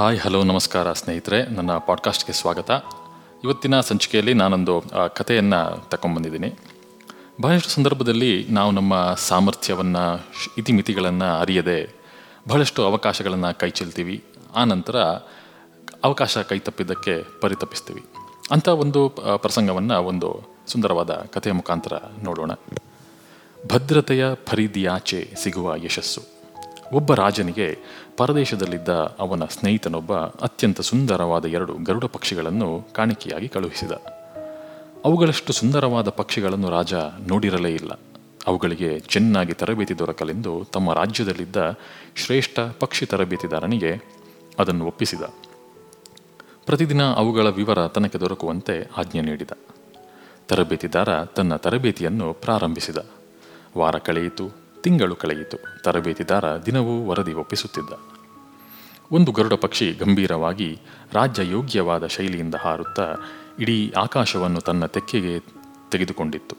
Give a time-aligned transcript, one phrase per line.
[0.00, 1.46] Hi, hello, ನಮಸ್ಕಾರ ಸ್ನೇಹಿತರೆ.
[1.46, 2.70] ನನ್ನ ಪಾಡ್ಕಾಸ್ಟ್ಗೆ ಸ್ವಾಗತ.
[3.44, 4.84] ಇವತ್ತಿನ ಸಂಚಿಕೆಯಲ್ಲಿ ನಾನೊಂದು
[5.14, 6.58] ಕಥೆಯನ್ನು ತಗೊಂಬಂದಿದ್ದೀನಿ
[7.40, 10.26] ಬಹಳಷ್ಟು ಸಂದರ್ಭದಲ್ಲಿ ನಾವು ನಮ್ಮ ಸಾಮರ್ಥ್ಯವನ್ನು
[10.58, 11.94] ಇತಿಮಿತಿಗಳನ್ನು ಅರಿಯದೆ
[12.48, 14.24] ಬಹಳಷ್ಟು ಅವಕಾಶಗಳನ್ನು ಕೈ ಚೆಲ್ತೀವಿ.
[14.64, 14.96] ನಂತರ
[16.04, 18.04] ಅವಕಾಶ ಕೈ ತಪ್ಪಿದ್ದಕ್ಕೆ ಪರಿತಪಿಸ್ತೀವಿ.
[18.50, 22.50] ಅಂಥ ಒಂದು ಪ್ರಸಂಗವನ್ನು ಒಂದು ಸುಂದರವಾದ ಕಥೆಯ ಮುಖಾಂತರ ನೋಡೋಣ.
[23.72, 26.39] ಭದ್ರತೆಯ ಪರಿಧಿಯಾಚೆ ಸಿಗುವ ಯಶಸ್ಸು.
[26.92, 27.78] ಒಬ್ಬ ರಾಜನಿಗೆ
[28.16, 33.92] ಪರದೇಶದಲ್ಲಿದ್ದ ಅವನ ಸ್ನೇಹಿತನೊಬ್ಬ ಅತ್ಯಂತ ಸುಂದರವಾದ ಎರಡು ಗರುಡ ಪಕ್ಷಿಗಳನ್ನು ಕಾಣಿಕೆಯಾಗಿ ಕಳುಹಿಸಿದ.
[35.04, 36.94] ಅವುಗಳಷ್ಟು ಸುಂದರವಾದ ಪಕ್ಷಿಗಳನ್ನು ರಾಜ
[37.28, 37.90] ನೋಡಿರಲೇ ಇಲ್ಲ.
[38.46, 41.78] ಅವುಗಳಿಗೆ ಚೆನ್ನಾಗಿ ತರಬೇತಿ ದೊರಕಲೆಂದು ತಮ್ಮ ರಾಜ್ಯದಲ್ಲಿದ್ದ
[42.16, 44.04] ಶ್ರೇಷ್ಠ ಪಕ್ಷಿ ತರಬೇತಿದಾರನಿಗೆ
[44.58, 45.22] ಅದನ್ನು ಒಪ್ಪಿಸಿದ.
[46.66, 49.50] ಪ್ರತಿದಿನ ಅವುಗಳ ವಿವರ ತನಗೆ ದೊರಕುವಂತೆ ಆಜ್ಞೆ ನೀಡಿದ.
[50.48, 52.96] ತರಬೇತಿದಾರ ತನ್ನ ತರಬೇತಿಯನ್ನು ಪ್ರಾರಂಭಿಸಿದ.
[53.78, 54.59] ವಾರ ಕಳೆಯಿತು.
[54.82, 55.82] ತಿಂಗಳು ಕಳೆಯಿತು.
[55.82, 57.92] ತರಬೇತಿದಾರ ದಿನವೂ ವರದಿ ಒಪ್ಪಿಸುತ್ತಿದ್ದ.
[59.12, 60.78] ಒಂದು ಗರುಡ ಪಕ್ಷಿ ಗಂಭೀರವಾಗಿ
[61.12, 63.16] ರಾಜ್ಯ ಯೋಗ್ಯವಾದ ಶೈಲಿಯಿಂದ ಹಾರುತ್ತಾ
[63.58, 65.38] ಇಡೀ ಆಕಾಶವನ್ನು ತನ್ನ ತೆಕ್ಕೆಗೆ
[65.90, 66.56] ತೆಗೆದುಕೊಂಡಿತ್ತು.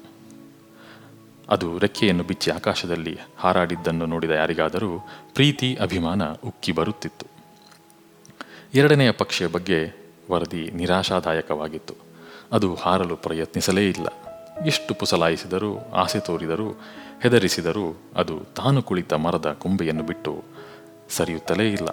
[1.49, 4.89] ಅದು ರೆಕ್ಕೆಯನ್ನು ಬಿಚ್ಚಿ ಆಕಾಶದಲ್ಲಿ ಹಾರಾಡಿದ್ದನ್ನು ನೋಡಿದ ಯಾರಿಗಾದರೂ
[5.33, 7.25] ಪ್ರೀತಿ, ಅಭಿಮಾನ ಉಕ್ಕಿ ಬರುತ್ತಿತ್ತು.
[8.73, 11.93] ಎರಡನೆಯ ಪಕ್ಷಿಯ ಬಗ್ಗೆ ವರದಿ ನಿರಾಶಾದಾಯಕವಾಗಿತ್ತು.
[12.51, 14.30] ಅದು ಹಾರಲು ಪ್ರಯತ್ನಿಸಲೇ ಇಲ್ಲ.
[14.65, 16.69] ಎಷ್ಟು ಪುಸಲಾಯಿಸಿದರೂ, ಆಸೆ ತೋರಿದರೂ,
[17.21, 20.43] ಹೆದರಿಸಿದರೂ ಅದು ತಾನು ಕುಳಿತ ಮರದ ಕೊಂಬೆಯನ್ನು ಬಿಟ್ಟು
[21.09, 21.87] ಸರಿಯುತ್ತಲೇ ಇಲ್ಲ.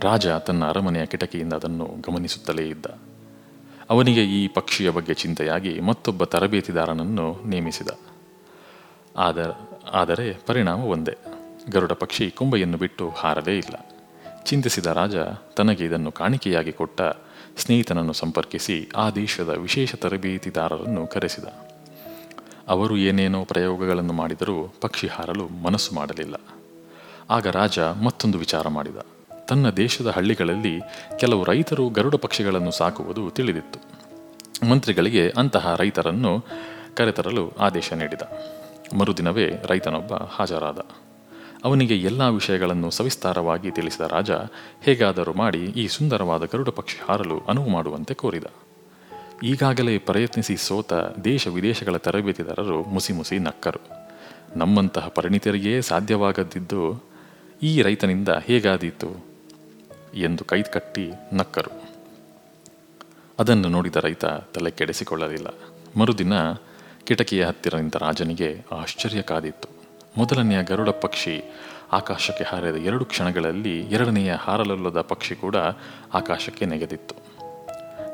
[0.00, 2.86] ರಾಜ ತನ್ನ ಅರಮನೆಯ ಕಿಟಕಿಯಿಂದ ಅದನ್ನು ಗಮನಿಸುತ್ತಲೇ ಇದ್ದ.
[3.90, 7.88] ಅವನಿಗೆ ಈ ಪಕ್ಷಿಯ ಬಗ್ಗೆ ಚಿಂತೆಯಾಗಿ ಮತ್ತೊಬ್ಬ ತರಬೇತಿದಾರನನ್ನು ನೇಮಿಸಿದ.
[9.16, 9.58] ಆದ,
[9.92, 11.16] ಆದರೆ ಪರಿಣಾಮ ಒಂದೇ.
[11.70, 13.96] ಗರುಡ ಪಕ್ಷಿ ಕೊಂಬೆಯನ್ನು ಬಿಟ್ಟು ಹಾರದೇ ಇಲ್ಲ.
[14.44, 15.16] ಚಿಂತಿಸಿದ ರಾಜ
[15.56, 17.00] ತನಗೆ ಇದನ್ನು ಕಾಣಿಕೆಯಾಗಿ ಕೊಟ್ಟ
[17.60, 21.44] ಸ್ನೇಹಿತನನ್ನು ಸಂಪರ್ಕಿಸಿ ಆ ದೇಶದ ವಿಶೇಷ ತರಬೇತಿದಾರರನ್ನು ಕರೆಸಿದ.
[22.68, 26.34] ಅವರು ಏನೇನೋ ಪ್ರಯೋಗಗಳನ್ನು ಮಾಡಿದರೂ ಪಕ್ಷಿ ಹಾರಲು ಮನಸ್ಸು ಮಾಡಲಿಲ್ಲ.
[27.30, 28.96] ಆಗ ರಾಜ ಮತ್ತೊಂದು ವಿಚಾರ ಮಾಡಿದ.
[29.48, 30.80] ತನ್ನ ದೇಶದ ಹಳ್ಳಿಗಳಲ್ಲಿ
[31.18, 34.00] ಕೆಲವು ರೈತರು ಗರುಡ ಪಕ್ಷಿಗಳನ್ನು ಸಾಕುವುದು ತಿಳಿದಿತ್ತು.
[34.70, 36.44] ಮಂತ್ರಿಗಳಿಗೆ ಅಂತಹ ರೈತರನ್ನು
[36.96, 38.22] ಕರೆತರಲು ಆದೇಶ ನೀಡಿದ.
[38.98, 40.78] ಮರುದಿನವೇ ರೈತನೊಬ್ಬ ಹಾಜರಾದ.
[41.64, 44.30] ಅವನಿಗೆ ಎಲ್ಲ ವಿಷಯಗಳನ್ನು ಸವಿಸ್ತಾರವಾಗಿ ತಿಳಿಸಿದ ರಾಜ,
[44.82, 48.44] ಹೇಗಾದರೂ ಮಾಡಿ ಈ ಸುಂದರವಾದ ಗರುಡ ಪಕ್ಷಿ ಹಾರಲು ಅನುವು ಮಾಡುವಂತೆ ಕೋರಿದ.
[49.42, 50.92] ಈಗಾಗಲೇ ಪ್ರಯತ್ನಿಸಿ ಸೋತ
[51.24, 54.00] ದೇಶ ವಿದೇಶಗಳ ತರಬೇತಿದಾರರು ಮುಸಿ ಮುಸಿ ನಕ್ಕರು.
[54.58, 57.02] ನಮ್ಮಂತಹ ಪರಿಣಿತರಿಗೇ ಸಾಧ್ಯವಾಗದಿದ್ದು
[57.62, 59.26] ಈ ರೈತನಿಂದ ಹೇಗಾದೀತು
[60.14, 61.82] ಎಂದು ಕೈ ಕಟ್ಟಿ ನಕ್ಕರು.
[63.38, 65.46] ಅದನ್ನು ನೋಡಿದ ರೈತ ತಲೆ ಕೆಡಿಸಿಕೊಳ್ಳಲಿಲ್ಲ
[66.00, 66.32] ಮರುದಿನ
[67.04, 69.79] ಕಿಟಕಿಯ ಹತ್ತಿರ ನಿಂತ ರಾಜನಿಗೆ ಆಶ್ಚರ್ಯ ಕಾದಿತ್ತು.
[70.16, 71.42] ಮೊದಲನೆಯ ಗರುಡ ಪಕ್ಷಿ
[71.92, 75.56] ಆಕಾಶಕ್ಕೆ ಹಾರಿದ ಎರಡು ಕ್ಷಣಗಳಲ್ಲಿ ಎರಡನೆಯ ಹಾರಲಲ್ಲದ ಪಕ್ಷಿ ಕೂಡ
[76.14, 77.14] ಆಕಾಶಕ್ಕೆ ನೆಗೆದಿತ್ತು.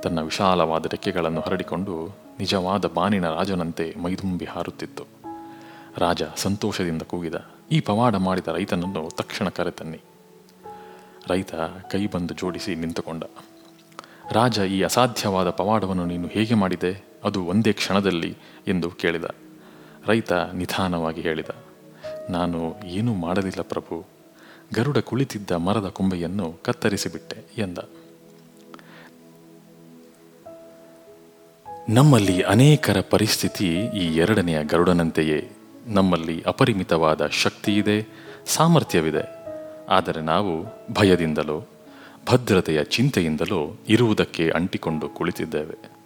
[0.02, 5.04] ತನ್ನ ವಿಶಾಲವಾದ ರೆಕ್ಕೆಗಳನ್ನು ಹರಡಿಕೊಂಡು ನಿಜವಾದ ಬಾನಿನ ರಾಜನಂತೆ ಮೈದುಂಬಿ ಹಾರುತ್ತಿತ್ತು.
[5.98, 7.34] ರಾಜ ಸಂತೋಷದಿಂದ ಕೂಗಿದ,
[7.72, 10.00] ಈ ಪವಾಡ ಮಾಡಿದ ರೈತನನ್ನು ತಕ್ಷಣ ಕರೆತನ್ನಿ.
[11.28, 11.54] ರೈತ
[11.90, 13.24] ಕೈ ಬಂದು ಜೋಡಿಸಿ ನಿಂತುಕೊಂಡ,
[14.32, 17.04] ರಾಜ, ಈ ಅಸಾಧ್ಯವಾದ ಪವಾಡವನ್ನು ನೀನು ಹೇಗೆ ಮಾಡಿದೆ?
[17.24, 18.36] ಅದು ಒಂದೇ ಕ್ಷಣದಲ್ಲಿ?
[18.68, 19.24] ಎಂದು ಕೇಳಿದ.
[20.06, 21.48] ರೈತ ನಿಧಾನವಾಗಿ ಹೇಳಿದ
[22.30, 24.06] ನಾನು ಏನೂ ಮಾಡಲಿಲ್ಲ ಪ್ರಭು.
[24.74, 27.78] ಗರುಡ ಕುಳಿತಿದ್ದ ಮರದ ಕೊಂಬೆಯನ್ನು ಕತ್ತರಿಸಿಬಿಟ್ಟೆ ಎಂದ.
[31.88, 35.50] ನಮ್ಮಲ್ಲಿ ಅನೇಕರ ಪರಿಸ್ಥಿತಿ ಈ ಎರಡನೆಯ ಗರುಡನಂತೆಯೇ.
[35.86, 38.08] ನಮ್ಮಲ್ಲಿ ಅಪರಿಮಿತವಾದ ಶಕ್ತಿ ಇದೆ,
[38.46, 39.46] ಸಾಮರ್ಥ್ಯವಿದೆ.
[39.88, 41.64] ಆದರೆ ನಾವು ಭಯದಿಂದಲೋ,
[42.30, 45.96] ಭದ್ರತೆಯ ಚಿಂತೆಯಿಂದಲೋ ಇರುವುದಕ್ಕೆ ಅಂಟಿಕೊಂಡು ಕುಳಿತಿದ್ದೇವೆ.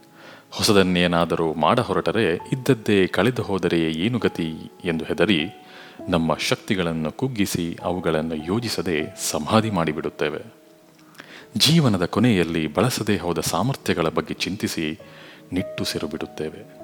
[0.50, 5.46] ಹೊಸದನ್ನೇನಾದರೂ ಮಾಡ ಹೊರಟರೆ ಇದ್ದದ್ದೇ ಕಳೆದು ಹೋದರೆ ಏನು ಗತಿ ಎಂದು ಹೆದರಿ
[6.08, 10.60] ನಮ್ಮ ಶಕ್ತಿಗಳನ್ನು ಕುಗ್ಗಿಸಿ ಅವುಗಳನ್ನು ಯೋಜಿಸದೆ ಸಮಾಧಿ ಮಾಡಿಬಿಡುತ್ತೇವೆ.
[11.56, 14.98] ಜೀವನದ ಕೊನೆಯಲ್ಲಿ ಬಳಸದೇ ಹೋದ ಸಾಮರ್ಥ್ಯಗಳ ಬಗ್ಗೆ ಚಿಂತಿಸಿ
[15.52, 16.80] ನಿಟ್ಟುಸಿರು ಬಿಡುತ್ತೇವೆ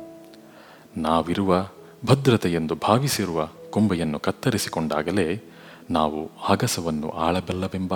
[0.97, 1.69] ನಾವಿರುವ
[2.07, 5.43] ಭದ್ರತೆ ಎಂದು ಭಾವಿಸಿರುವ ಕೊಂಬೆಯನ್ನು ಕತ್ತರಿಸಿಕೊಂಡಾಗಲೇ
[5.91, 7.95] ನಾವು ಆಗಸವನ್ನು ಆಳಬಲ್ಲವೆಂಬ,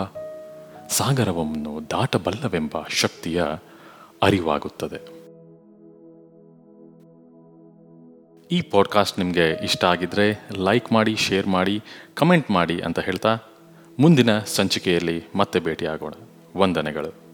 [0.88, 3.44] ಸಾಗರವನ್ನು ದಾಟಬಲ್ಲವೆಂಬ ಶಕ್ತಿಯ
[4.22, 5.19] ಅರಿವಾಗುತ್ತದೆ.
[8.52, 11.82] ಈ ಪಾಡ್ಕಾಸ್ಟ್ ನಿಮಗೆ ಇಷ್ಟ ಆಗಿದ್ರೆ ಲೈಕ್ ಮಾಡಿ ಶೇರ್ ಮಾಡಿ
[12.14, 13.38] ಕಮೆಂಟ್ ಮಾಡಿ ಅಂತ ಹೇಳ್ತಾ
[13.98, 16.12] ಮುಂದಿನ ಸಂಚಿಕೆಯಲ್ಲಿ ಮತ್ತೆ ಭೇಟಿಯಾಗೋಣ.
[16.56, 17.29] ವಂದನೆಗಳು.